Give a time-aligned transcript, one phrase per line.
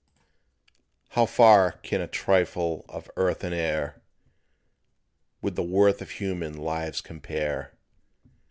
[1.11, 4.01] "For how can a trifle of earth and air
[5.43, 7.77] With the worth of human lives compare?